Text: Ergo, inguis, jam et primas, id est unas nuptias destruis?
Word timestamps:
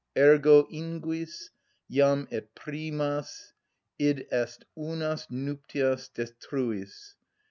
Ergo, 0.17 0.63
inguis, 0.71 1.51
jam 1.87 2.27
et 2.31 2.55
primas, 2.55 3.53
id 3.99 4.25
est 4.31 4.65
unas 4.75 5.27
nuptias 5.29 6.09
destruis? 6.11 6.91